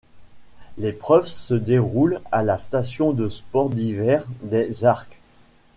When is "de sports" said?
3.13-3.69